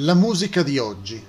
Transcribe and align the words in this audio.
La 0.00 0.14
musica 0.14 0.62
di 0.62 0.78
oggi. 0.78 1.20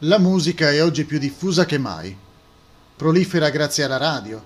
La 0.00 0.18
musica 0.18 0.70
è 0.70 0.82
oggi 0.82 1.06
più 1.06 1.18
diffusa 1.18 1.64
che 1.64 1.78
mai. 1.78 2.14
Prolifera 2.94 3.48
grazie 3.48 3.84
alla 3.84 3.96
radio, 3.96 4.42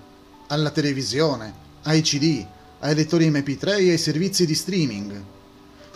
alla 0.47 0.69
televisione, 0.69 1.53
ai 1.83 1.99
CD, 1.99 2.45
ai 2.79 2.95
lettori 2.95 3.29
MP3 3.29 3.79
e 3.79 3.89
ai 3.89 3.97
servizi 3.97 4.45
di 4.45 4.55
streaming. 4.55 5.21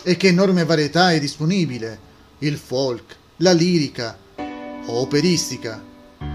E 0.02 0.16
che 0.18 0.28
enorme 0.28 0.66
varietà 0.66 1.12
è 1.12 1.18
disponibile. 1.18 1.98
Il 2.40 2.58
folk, 2.58 3.16
la 3.38 3.52
lirica, 3.52 4.18
o 4.36 5.00
operistica, 5.00 5.82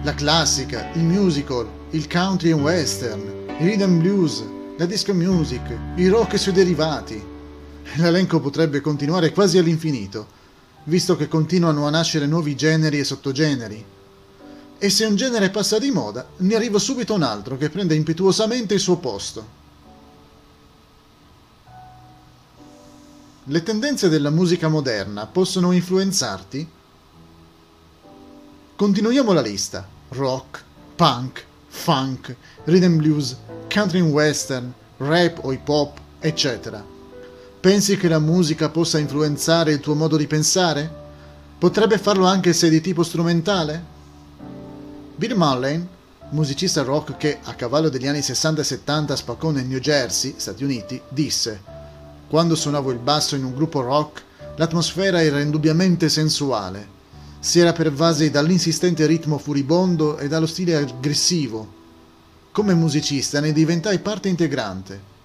la 0.01 0.15
classica, 0.15 0.89
il 0.93 1.03
musical, 1.03 1.69
il 1.91 2.07
country 2.07 2.49
and 2.49 2.61
western, 2.61 3.45
il 3.59 3.67
rhythm 3.67 3.99
blues, 3.99 4.43
la 4.75 4.87
disco 4.87 5.13
music, 5.13 5.61
il 5.97 6.09
rock 6.09 6.33
e 6.33 6.49
i 6.49 6.51
derivati 6.51 7.35
L'elenco 7.95 8.39
potrebbe 8.39 8.81
continuare 8.81 9.31
quasi 9.31 9.57
all'infinito, 9.57 10.27
visto 10.83 11.15
che 11.15 11.27
continuano 11.27 11.87
a 11.87 11.89
nascere 11.89 12.27
nuovi 12.27 12.55
generi 12.55 12.99
e 12.99 13.03
sottogeneri. 13.03 13.85
E 14.77 14.89
se 14.89 15.05
un 15.05 15.15
genere 15.15 15.49
passa 15.49 15.79
di 15.79 15.89
moda, 15.89 16.27
ne 16.37 16.55
arriva 16.55 16.77
subito 16.77 17.13
un 17.13 17.23
altro 17.23 17.57
che 17.57 17.69
prende 17.69 17.95
impetuosamente 17.95 18.75
il 18.75 18.79
suo 18.79 18.97
posto. 18.97 19.55
Le 23.45 23.63
tendenze 23.63 24.09
della 24.09 24.29
musica 24.29 24.67
moderna 24.67 25.25
possono 25.25 25.71
influenzarti? 25.71 26.69
Continuiamo 28.75 29.31
la 29.31 29.41
lista. 29.41 29.87
Rock, 30.09 30.63
punk, 30.95 31.45
funk, 31.67 32.35
rhythm 32.65 32.97
blues, 32.97 33.35
country 33.69 34.01
western, 34.01 34.71
rap 34.97 35.43
o 35.43 35.51
hip 35.51 35.67
hop, 35.67 35.99
eccetera 36.19 36.95
Pensi 37.67 37.97
che 37.97 38.07
la 38.07 38.19
musica 38.19 38.69
possa 38.69 38.97
influenzare 38.97 39.73
il 39.73 39.81
tuo 39.81 39.93
modo 39.93 40.15
di 40.15 40.25
pensare? 40.25 40.89
Potrebbe 41.57 41.97
farlo 41.97 42.25
anche 42.25 42.53
se 42.53 42.69
di 42.69 42.79
tipo 42.79 43.03
strumentale? 43.03 43.83
Bill 45.13 45.35
Mullen, 45.35 45.85
musicista 46.29 46.83
rock 46.83 47.17
che 47.17 47.39
a 47.43 47.55
cavallo 47.55 47.89
degli 47.89 48.07
anni 48.07 48.21
60 48.21 48.61
e 48.61 48.63
70 48.63 49.15
spaccò 49.17 49.49
nel 49.49 49.65
New 49.65 49.79
Jersey, 49.79 50.35
Stati 50.37 50.63
Uniti, 50.63 51.01
disse 51.09 51.61
Quando 52.29 52.55
suonavo 52.55 52.89
il 52.91 52.99
basso 52.99 53.35
in 53.35 53.43
un 53.43 53.53
gruppo 53.53 53.81
rock, 53.81 54.23
l'atmosfera 54.55 55.21
era 55.21 55.41
indubbiamente 55.41 56.07
sensuale. 56.07 56.87
Si 57.41 57.59
era 57.59 57.73
pervasi 57.73 58.31
dall'insistente 58.31 59.05
ritmo 59.05 59.37
furibondo 59.37 60.17
e 60.19 60.29
dallo 60.29 60.45
stile 60.45 60.77
aggressivo. 60.77 61.67
Come 62.49 62.73
musicista 62.73 63.41
ne 63.41 63.51
diventai 63.51 63.99
parte 63.99 64.29
integrante. 64.29 65.15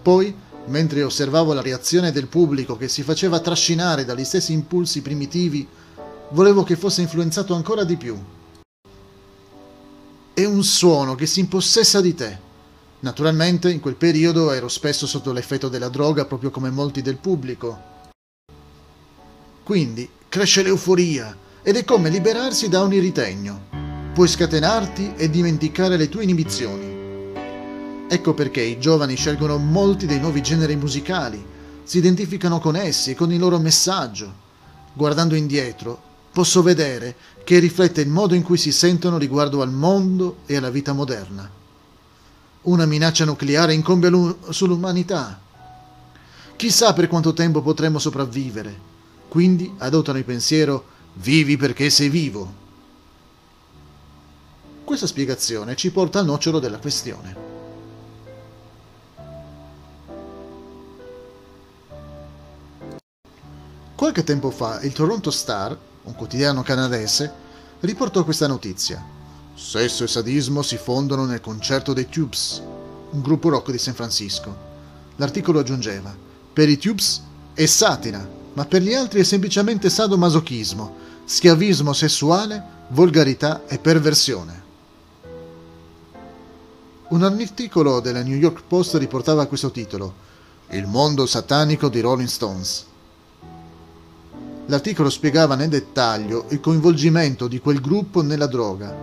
Poi 0.00 0.46
Mentre 0.68 1.02
osservavo 1.02 1.54
la 1.54 1.62
reazione 1.62 2.12
del 2.12 2.26
pubblico 2.26 2.76
che 2.76 2.88
si 2.88 3.02
faceva 3.02 3.40
trascinare 3.40 4.04
dagli 4.04 4.24
stessi 4.24 4.52
impulsi 4.52 5.00
primitivi, 5.00 5.66
volevo 6.30 6.62
che 6.62 6.76
fosse 6.76 7.00
influenzato 7.00 7.54
ancora 7.54 7.84
di 7.84 7.96
più. 7.96 8.16
È 10.34 10.44
un 10.44 10.62
suono 10.62 11.14
che 11.14 11.26
si 11.26 11.40
impossessa 11.40 12.00
di 12.02 12.14
te. 12.14 12.46
Naturalmente 13.00 13.70
in 13.70 13.80
quel 13.80 13.94
periodo 13.94 14.50
ero 14.52 14.68
spesso 14.68 15.06
sotto 15.06 15.32
l'effetto 15.32 15.68
della 15.68 15.88
droga 15.88 16.26
proprio 16.26 16.50
come 16.50 16.70
molti 16.70 17.00
del 17.00 17.16
pubblico. 17.16 17.96
Quindi 19.62 20.08
cresce 20.28 20.62
l'euforia 20.62 21.34
ed 21.62 21.76
è 21.76 21.84
come 21.84 22.10
liberarsi 22.10 22.68
da 22.68 22.82
ogni 22.82 22.98
ritegno. 22.98 23.66
Puoi 24.12 24.28
scatenarti 24.28 25.14
e 25.16 25.30
dimenticare 25.30 25.96
le 25.96 26.08
tue 26.08 26.24
inibizioni. 26.24 26.97
Ecco 28.10 28.32
perché 28.32 28.62
i 28.62 28.78
giovani 28.78 29.16
scelgono 29.16 29.58
molti 29.58 30.06
dei 30.06 30.18
nuovi 30.18 30.42
generi 30.42 30.76
musicali, 30.76 31.44
si 31.84 31.98
identificano 31.98 32.58
con 32.58 32.74
essi 32.74 33.10
e 33.10 33.14
con 33.14 33.30
il 33.32 33.38
loro 33.38 33.58
messaggio. 33.58 34.46
Guardando 34.94 35.34
indietro, 35.34 36.00
posso 36.32 36.62
vedere 36.62 37.14
che 37.44 37.58
riflette 37.58 38.00
il 38.00 38.08
modo 38.08 38.34
in 38.34 38.42
cui 38.42 38.56
si 38.56 38.72
sentono 38.72 39.18
riguardo 39.18 39.60
al 39.60 39.70
mondo 39.70 40.38
e 40.46 40.56
alla 40.56 40.70
vita 40.70 40.94
moderna. 40.94 41.50
Una 42.62 42.86
minaccia 42.86 43.26
nucleare 43.26 43.74
incombe 43.74 44.10
sull'umanità. 44.48 45.38
Chissà 46.56 46.94
per 46.94 47.08
quanto 47.08 47.34
tempo 47.34 47.60
potremo 47.60 47.98
sopravvivere. 47.98 48.86
Quindi 49.28 49.72
adottano 49.78 50.16
il 50.16 50.24
pensiero 50.24 50.84
vivi 51.14 51.58
perché 51.58 51.90
sei 51.90 52.08
vivo. 52.08 52.52
Questa 54.84 55.06
spiegazione 55.06 55.76
ci 55.76 55.90
porta 55.90 56.20
al 56.20 56.24
nocciolo 56.24 56.58
della 56.58 56.78
questione. 56.78 57.47
Qualche 64.08 64.24
tempo 64.24 64.50
fa 64.50 64.80
il 64.80 64.94
Toronto 64.94 65.30
Star, 65.30 65.76
un 66.04 66.14
quotidiano 66.14 66.62
canadese, 66.62 67.30
riportò 67.80 68.24
questa 68.24 68.46
notizia. 68.46 69.04
Sesso 69.54 70.02
e 70.02 70.08
sadismo 70.08 70.62
si 70.62 70.78
fondono 70.78 71.26
nel 71.26 71.42
concerto 71.42 71.92
dei 71.92 72.08
Tubes, 72.08 72.62
un 73.10 73.20
gruppo 73.20 73.50
rock 73.50 73.70
di 73.70 73.76
San 73.76 73.92
Francisco. 73.92 74.56
L'articolo 75.16 75.58
aggiungeva: 75.58 76.16
Per 76.50 76.70
i 76.70 76.78
Tubes 76.78 77.22
è 77.52 77.66
satira, 77.66 78.26
ma 78.54 78.64
per 78.64 78.80
gli 78.80 78.94
altri 78.94 79.20
è 79.20 79.24
semplicemente 79.24 79.90
sadomasochismo, 79.90 80.94
schiavismo 81.26 81.92
sessuale, 81.92 82.64
volgarità 82.88 83.66
e 83.66 83.78
perversione. 83.78 84.62
Un 87.08 87.22
articolo 87.24 88.00
della 88.00 88.22
New 88.22 88.38
York 88.38 88.62
Post 88.66 88.94
riportava 88.94 89.44
questo 89.44 89.70
titolo: 89.70 90.14
Il 90.70 90.86
mondo 90.86 91.26
satanico 91.26 91.90
di 91.90 92.00
Rolling 92.00 92.26
Stones. 92.26 92.86
L'articolo 94.68 95.08
spiegava 95.08 95.54
nel 95.54 95.70
dettaglio 95.70 96.44
il 96.50 96.60
coinvolgimento 96.60 97.48
di 97.48 97.58
quel 97.58 97.80
gruppo 97.80 98.22
nella 98.22 98.46
droga, 98.46 98.94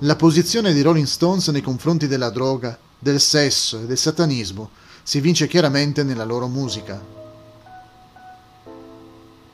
la 0.00 0.16
posizione 0.16 0.74
di 0.74 0.82
Rolling 0.82 1.06
Stones 1.06 1.48
nei 1.48 1.62
confronti 1.62 2.06
della 2.06 2.28
droga, 2.28 2.76
del 2.98 3.18
sesso 3.18 3.80
e 3.80 3.86
del 3.86 3.96
satanismo 3.96 4.70
si 5.02 5.20
vince 5.20 5.46
chiaramente 5.46 6.02
nella 6.02 6.24
loro 6.24 6.48
musica. 6.48 7.00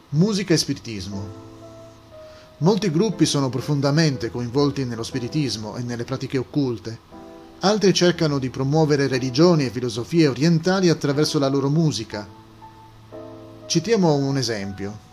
Musica 0.09 0.55
e 0.55 0.57
spiritismo. 0.57 1.29
Molti 2.59 2.91
gruppi 2.91 3.27
sono 3.27 3.51
profondamente 3.51 4.31
coinvolti 4.31 4.85
nello 4.85 5.03
spiritismo 5.03 5.77
e 5.77 5.83
nelle 5.83 6.05
pratiche 6.05 6.39
occulte. 6.39 6.99
Altri 7.61 7.93
cercano 7.93 8.39
di 8.39 8.49
promuovere 8.49 9.07
religioni 9.07 9.67
e 9.67 9.71
filosofie 9.71 10.29
orientali 10.29 10.89
attraverso 10.89 11.39
la 11.39 11.49
loro 11.49 11.69
musica. 11.69 12.27
Citiamo 13.67 14.15
un 14.15 14.39
esempio. 14.39 15.11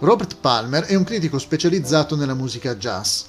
Robert 0.00 0.36
Palmer 0.36 0.84
è 0.84 0.94
un 0.94 1.02
critico 1.02 1.40
specializzato 1.40 2.14
nella 2.14 2.34
musica 2.34 2.76
jazz. 2.76 3.22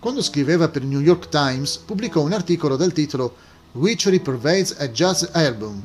Quando 0.00 0.20
scriveva 0.20 0.68
per 0.68 0.82
il 0.82 0.88
New 0.88 1.00
York 1.00 1.28
Times, 1.28 1.76
pubblicò 1.76 2.22
un 2.22 2.32
articolo 2.32 2.74
dal 2.74 2.92
titolo 2.92 3.36
Witchery 3.72 4.18
Pervades 4.18 4.74
a 4.78 4.88
Jazz 4.88 5.24
Album. 5.30 5.80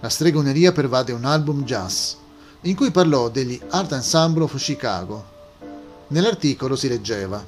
La 0.00 0.08
stregoneria 0.08 0.72
pervade 0.72 1.12
un 1.12 1.26
album 1.26 1.64
jazz, 1.64 2.14
in 2.62 2.74
cui 2.74 2.90
parlò 2.90 3.28
degli 3.28 3.60
Art 3.68 3.92
Ensemble 3.92 4.44
of 4.44 4.56
Chicago. 4.56 5.24
Nell'articolo 6.08 6.74
si 6.74 6.88
leggeva 6.88 7.44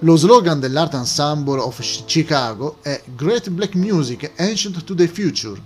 Lo 0.00 0.16
slogan 0.16 0.60
dell'Art 0.60 0.94
Ensemble 0.94 1.60
of 1.60 1.80
Chicago 2.04 2.76
è 2.82 3.02
Great 3.16 3.48
Black 3.48 3.74
Music 3.74 4.32
Ancient 4.36 4.84
to 4.84 4.94
the 4.94 5.08
Future, 5.08 5.58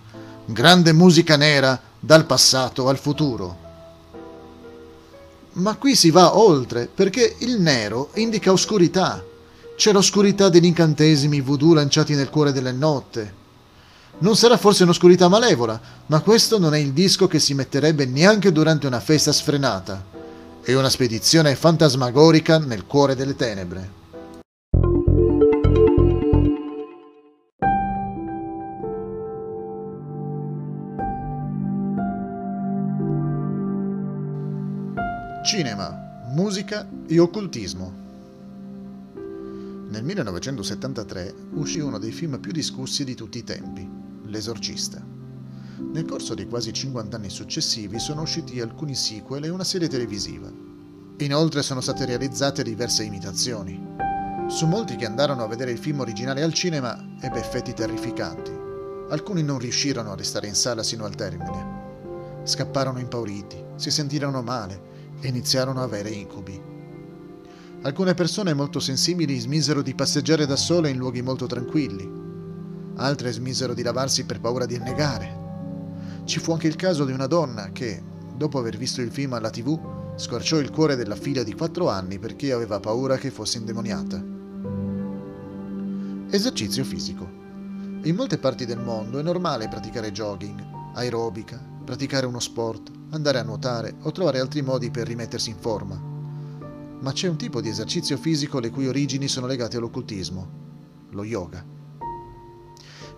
grande 0.44 0.92
musica 0.92 1.36
nera 1.36 1.90
dal 2.04 2.26
passato 2.26 2.88
al 2.88 2.98
futuro. 2.98 3.56
Ma 5.52 5.76
qui 5.76 5.94
si 5.94 6.10
va 6.10 6.36
oltre, 6.36 6.88
perché 6.92 7.36
il 7.38 7.60
nero 7.60 8.10
indica 8.14 8.50
oscurità. 8.50 9.22
C'è 9.76 9.92
l'oscurità 9.92 10.48
degli 10.48 10.64
incantesimi 10.64 11.40
voodoo 11.40 11.74
lanciati 11.74 12.14
nel 12.14 12.28
cuore 12.28 12.50
della 12.50 12.72
notte. 12.72 13.40
Non 14.18 14.34
sarà 14.34 14.56
forse 14.56 14.82
un'oscurità 14.82 15.28
malevola, 15.28 15.80
ma 16.06 16.20
questo 16.22 16.58
non 16.58 16.74
è 16.74 16.78
il 16.78 16.92
disco 16.92 17.28
che 17.28 17.38
si 17.38 17.54
metterebbe 17.54 18.04
neanche 18.04 18.50
durante 18.50 18.88
una 18.88 19.00
festa 19.00 19.30
sfrenata. 19.30 20.04
È 20.60 20.74
una 20.74 20.90
spedizione 20.90 21.54
fantasmagorica 21.54 22.58
nel 22.58 22.84
cuore 22.84 23.14
delle 23.14 23.36
tenebre. 23.36 24.01
Cinema, 35.42 36.22
musica 36.28 36.88
e 37.08 37.18
occultismo. 37.18 37.92
Nel 39.88 40.04
1973 40.04 41.34
uscì 41.54 41.80
uno 41.80 41.98
dei 41.98 42.12
film 42.12 42.38
più 42.38 42.52
discussi 42.52 43.02
di 43.02 43.16
tutti 43.16 43.38
i 43.38 43.42
tempi, 43.42 43.86
L'Esorcista. 44.26 45.04
Nel 45.78 46.04
corso 46.04 46.34
dei 46.34 46.46
quasi 46.46 46.72
50 46.72 47.16
anni 47.16 47.28
successivi 47.28 47.98
sono 47.98 48.22
usciti 48.22 48.60
alcuni 48.60 48.94
sequel 48.94 49.42
e 49.42 49.48
una 49.48 49.64
serie 49.64 49.88
televisiva. 49.88 50.48
Inoltre 51.18 51.62
sono 51.62 51.80
state 51.80 52.04
realizzate 52.04 52.62
diverse 52.62 53.02
imitazioni. 53.02 53.84
Su 54.46 54.68
molti 54.68 54.94
che 54.94 55.06
andarono 55.06 55.42
a 55.42 55.48
vedere 55.48 55.72
il 55.72 55.78
film 55.78 55.98
originale 55.98 56.44
al 56.44 56.52
cinema 56.52 57.16
ebbe 57.20 57.40
effetti 57.40 57.74
terrificanti. 57.74 58.52
Alcuni 59.08 59.42
non 59.42 59.58
riuscirono 59.58 60.12
a 60.12 60.16
restare 60.16 60.46
in 60.46 60.54
sala 60.54 60.84
sino 60.84 61.04
al 61.04 61.16
termine. 61.16 61.80
Scapparono 62.44 63.00
impauriti, 63.00 63.56
si 63.74 63.90
sentirono 63.90 64.40
male 64.40 64.91
iniziarono 65.28 65.80
a 65.80 65.84
avere 65.84 66.10
incubi. 66.10 66.60
Alcune 67.82 68.14
persone 68.14 68.54
molto 68.54 68.78
sensibili 68.78 69.38
smisero 69.38 69.82
di 69.82 69.94
passeggiare 69.94 70.46
da 70.46 70.56
sole 70.56 70.90
in 70.90 70.98
luoghi 70.98 71.20
molto 71.20 71.46
tranquilli. 71.46 72.08
Altre 72.96 73.32
smisero 73.32 73.74
di 73.74 73.82
lavarsi 73.82 74.24
per 74.24 74.40
paura 74.40 74.66
di 74.66 74.76
annegare. 74.76 75.40
Ci 76.24 76.38
fu 76.38 76.52
anche 76.52 76.68
il 76.68 76.76
caso 76.76 77.04
di 77.04 77.10
una 77.12 77.26
donna 77.26 77.72
che, 77.72 78.00
dopo 78.36 78.60
aver 78.60 78.76
visto 78.76 79.00
il 79.00 79.10
film 79.10 79.32
alla 79.32 79.50
tv, 79.50 80.14
squarciò 80.14 80.58
il 80.58 80.70
cuore 80.70 80.94
della 80.94 81.16
figlia 81.16 81.42
di 81.42 81.54
4 81.54 81.88
anni 81.88 82.18
perché 82.20 82.52
aveva 82.52 82.78
paura 82.78 83.16
che 83.16 83.30
fosse 83.30 83.58
indemoniata. 83.58 84.22
Esercizio 86.30 86.84
fisico. 86.84 87.28
In 88.04 88.14
molte 88.14 88.38
parti 88.38 88.64
del 88.64 88.78
mondo 88.78 89.18
è 89.18 89.22
normale 89.22 89.68
praticare 89.68 90.12
jogging, 90.12 90.64
aerobica, 90.94 91.60
praticare 91.84 92.26
uno 92.26 92.38
sport, 92.38 92.90
andare 93.12 93.38
a 93.38 93.42
nuotare 93.42 93.94
o 94.02 94.10
trovare 94.10 94.40
altri 94.40 94.62
modi 94.62 94.90
per 94.90 95.06
rimettersi 95.06 95.50
in 95.50 95.56
forma. 95.58 96.00
Ma 97.00 97.12
c'è 97.12 97.28
un 97.28 97.36
tipo 97.36 97.60
di 97.60 97.68
esercizio 97.68 98.16
fisico 98.16 98.58
le 98.58 98.70
cui 98.70 98.86
origini 98.86 99.28
sono 99.28 99.46
legate 99.46 99.76
all'occultismo, 99.76 100.48
lo 101.10 101.24
yoga. 101.24 101.64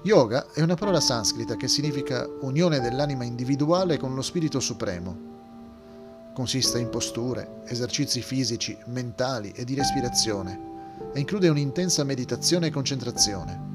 Yoga 0.03 0.51
è 0.53 0.63
una 0.63 0.75
parola 0.75 1.01
sanscrita 1.01 1.57
che 1.57 1.69
significa 1.69 2.29
unione 2.41 2.81
dell'anima 2.81 3.25
individuale 3.25 3.97
con 3.97 4.15
lo 4.15 4.23
spirito 4.23 4.59
supremo. 4.59 5.33
Consiste 6.35 6.81
in 6.81 6.91
posture, 6.91 7.63
esercizi 7.67 8.21
fisici, 8.21 8.77
mentali 8.87 9.53
e 9.55 9.65
di 9.65 9.75
respirazione 9.75 10.73
e 11.13 11.21
include 11.21 11.49
un'intensa 11.49 12.03
meditazione 12.03 12.67
e 12.67 12.71
concentrazione. 12.71 13.73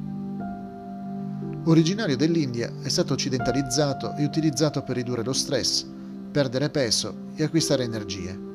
Originario 1.66 2.18
dell'India, 2.18 2.72
è 2.82 2.90
stato 2.90 3.14
occidentalizzato 3.14 4.16
e 4.16 4.26
utilizzato 4.26 4.84
per 4.84 4.98
ridurre 4.98 5.24
lo 5.24 5.34
stress, 5.34 5.86
perdere 6.32 6.70
peso 6.70 7.28
e 7.36 7.44
acquistare 7.44 7.84
energie. 7.84 8.48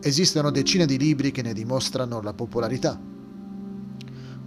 Esistono 0.00 0.50
decine 0.50 0.84
di 0.84 0.98
libri 0.98 1.30
che 1.30 1.42
ne 1.42 1.52
dimostrano 1.52 2.20
la 2.20 2.32
popolarità. 2.32 3.00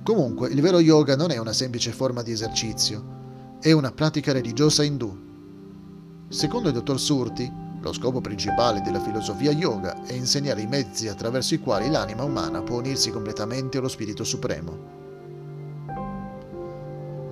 Comunque, 0.04 0.50
il 0.50 0.62
vero 0.62 0.80
yoga 0.80 1.16
non 1.16 1.32
è 1.32 1.38
una 1.38 1.54
semplice 1.54 1.92
forma 1.92 2.22
di 2.22 2.32
esercizio, 2.32 3.58
è 3.62 3.72
una 3.72 3.92
pratica 3.92 4.34
religiosa 4.34 4.84
indù. 4.84 5.18
Secondo 6.28 6.68
il 6.68 6.74
dottor 6.74 7.00
Surti, 7.00 7.50
lo 7.80 7.94
scopo 7.94 8.20
principale 8.20 8.82
della 8.82 9.00
filosofia 9.00 9.52
yoga 9.52 10.04
è 10.04 10.14
insegnare 10.14 10.62
i 10.62 10.68
mezzi 10.68 11.08
attraverso 11.08 11.54
i 11.54 11.60
quali 11.60 11.90
l'anima 11.90 12.24
umana 12.24 12.62
può 12.62 12.80
unirsi 12.80 13.12
completamente 13.12 13.78
allo 13.78 13.88
Spirito 13.88 14.24
Supremo. 14.24 14.94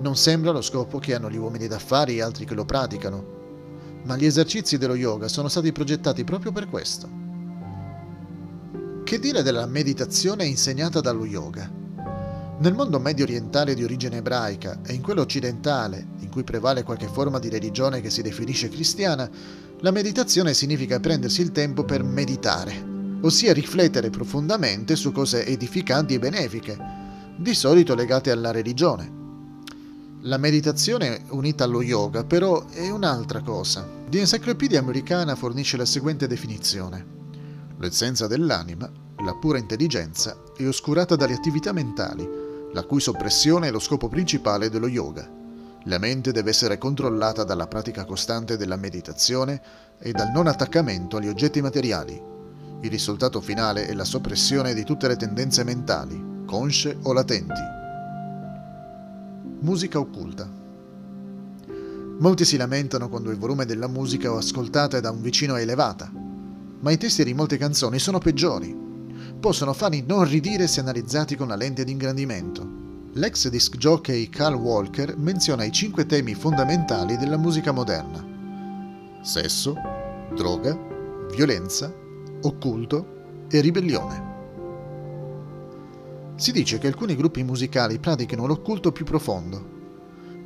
Non 0.00 0.16
sembra 0.16 0.50
lo 0.52 0.62
scopo 0.62 0.98
che 0.98 1.14
hanno 1.14 1.30
gli 1.30 1.36
uomini 1.36 1.66
d'affari 1.66 2.16
e 2.16 2.22
altri 2.22 2.44
che 2.44 2.54
lo 2.54 2.64
praticano, 2.64 3.43
ma 4.04 4.16
gli 4.16 4.26
esercizi 4.26 4.78
dello 4.78 4.94
yoga 4.94 5.28
sono 5.28 5.48
stati 5.48 5.72
progettati 5.72 6.24
proprio 6.24 6.52
per 6.52 6.68
questo. 6.68 7.22
Che 9.04 9.18
dire 9.18 9.42
della 9.42 9.66
meditazione 9.66 10.46
insegnata 10.46 11.00
dallo 11.00 11.24
yoga? 11.24 11.70
Nel 12.56 12.74
mondo 12.74 13.00
medio 13.00 13.24
orientale 13.24 13.74
di 13.74 13.82
origine 13.82 14.18
ebraica 14.18 14.80
e 14.86 14.94
in 14.94 15.02
quello 15.02 15.22
occidentale, 15.22 16.06
in 16.20 16.30
cui 16.30 16.44
prevale 16.44 16.84
qualche 16.84 17.08
forma 17.08 17.38
di 17.38 17.48
religione 17.48 18.00
che 18.00 18.10
si 18.10 18.22
definisce 18.22 18.68
cristiana, 18.68 19.28
la 19.80 19.90
meditazione 19.90 20.54
significa 20.54 21.00
prendersi 21.00 21.42
il 21.42 21.52
tempo 21.52 21.84
per 21.84 22.02
meditare, 22.02 23.18
ossia 23.22 23.52
riflettere 23.52 24.10
profondamente 24.10 24.96
su 24.96 25.12
cose 25.12 25.44
edificanti 25.44 26.14
e 26.14 26.18
benefiche, 26.18 26.78
di 27.36 27.54
solito 27.54 27.94
legate 27.94 28.30
alla 28.30 28.52
religione. 28.52 29.23
La 30.26 30.38
meditazione 30.38 31.20
unita 31.32 31.64
allo 31.64 31.82
yoga 31.82 32.24
però 32.24 32.66
è 32.70 32.88
un'altra 32.88 33.42
cosa. 33.42 33.86
The 34.08 34.20
Encyclopedia 34.20 34.78
Americana 34.78 35.34
fornisce 35.34 35.76
la 35.76 35.84
seguente 35.84 36.26
definizione. 36.26 37.04
L'essenza 37.76 38.26
dell'anima, 38.26 38.90
la 39.22 39.34
pura 39.34 39.58
intelligenza, 39.58 40.34
è 40.56 40.66
oscurata 40.66 41.14
dalle 41.14 41.34
attività 41.34 41.72
mentali, 41.72 42.26
la 42.72 42.84
cui 42.84 43.00
soppressione 43.00 43.68
è 43.68 43.70
lo 43.70 43.78
scopo 43.78 44.08
principale 44.08 44.70
dello 44.70 44.88
yoga. 44.88 45.30
La 45.82 45.98
mente 45.98 46.32
deve 46.32 46.48
essere 46.48 46.78
controllata 46.78 47.44
dalla 47.44 47.66
pratica 47.66 48.06
costante 48.06 48.56
della 48.56 48.76
meditazione 48.76 49.60
e 49.98 50.12
dal 50.12 50.30
non 50.32 50.46
attaccamento 50.46 51.18
agli 51.18 51.28
oggetti 51.28 51.60
materiali. 51.60 52.18
Il 52.80 52.90
risultato 52.90 53.42
finale 53.42 53.84
è 53.88 53.92
la 53.92 54.04
soppressione 54.04 54.72
di 54.72 54.84
tutte 54.84 55.06
le 55.06 55.16
tendenze 55.16 55.64
mentali, 55.64 56.46
consce 56.46 56.96
o 57.02 57.12
latenti 57.12 57.82
Musica 59.64 59.98
occulta. 59.98 60.46
Molti 62.18 62.44
si 62.44 62.58
lamentano 62.58 63.08
quando 63.08 63.30
il 63.30 63.38
volume 63.38 63.64
della 63.64 63.86
musica 63.88 64.30
o 64.30 64.36
ascoltata 64.36 64.98
è 64.98 65.00
da 65.00 65.10
un 65.10 65.22
vicino 65.22 65.56
è 65.56 65.62
elevata, 65.62 66.12
ma 66.80 66.90
i 66.90 66.98
testi 66.98 67.24
di 67.24 67.32
molte 67.32 67.56
canzoni 67.56 67.98
sono 67.98 68.18
peggiori. 68.18 68.76
Possono 69.40 69.72
farli 69.72 70.04
non 70.06 70.28
ridire 70.28 70.66
se 70.66 70.80
analizzati 70.80 71.34
con 71.34 71.48
la 71.48 71.56
lente 71.56 71.82
di 71.82 71.92
ingrandimento. 71.92 73.08
L'ex 73.14 73.48
disc 73.48 73.78
jockey 73.78 74.28
Carl 74.28 74.56
Walker 74.56 75.16
menziona 75.16 75.64
i 75.64 75.72
cinque 75.72 76.04
temi 76.04 76.34
fondamentali 76.34 77.16
della 77.16 77.38
musica 77.38 77.72
moderna. 77.72 78.22
Sesso, 79.22 79.74
droga, 80.34 80.78
violenza, 81.34 81.90
occulto 82.42 83.46
e 83.48 83.60
ribellione. 83.62 84.33
Si 86.36 86.50
dice 86.50 86.78
che 86.78 86.88
alcuni 86.88 87.14
gruppi 87.14 87.44
musicali 87.44 87.98
pratichino 87.98 88.46
l'occulto 88.46 88.90
più 88.90 89.04
profondo. 89.04 89.72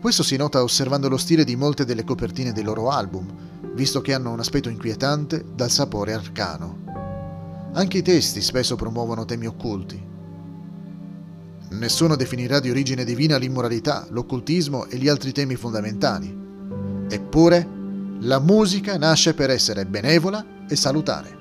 Questo 0.01 0.23
si 0.23 0.37
nota 0.37 0.63
osservando 0.63 1.09
lo 1.09 1.17
stile 1.17 1.45
di 1.45 1.57
molte 1.57 1.85
delle 1.85 2.05
copertine 2.05 2.53
dei 2.53 2.63
loro 2.63 2.91
album, 2.91 3.27
visto 3.73 4.01
che 4.03 4.13
hanno 4.13 4.31
un 4.31 4.39
aspetto 4.39 4.69
inquietante 4.69 5.45
dal 5.55 5.71
sapore 5.71 6.13
arcano. 6.13 6.85
Anche 7.73 7.99
i 7.99 8.03
testi 8.03 8.43
spesso 8.43 8.77
promuovono 8.77 9.25
temi 9.25 9.47
occulti. 9.47 10.07
Nessuno 11.71 12.17
definirà 12.17 12.61
di 12.61 12.71
origine 12.71 13.05
divina 13.05 13.39
l'immoralità, 13.39 14.07
l'occultismo 14.11 14.87
e 14.87 14.99
gli 14.99 15.09
altri 15.09 15.33
temi 15.33 15.57
fondamentali. 15.57 16.37
Eppure, 17.09 17.77
la 18.21 18.41
musica 18.41 18.99
nasce 18.99 19.33
per 19.33 19.51
essere 19.51 19.87
benevola 19.87 20.67
e 20.69 20.77
salutare. 20.77 21.38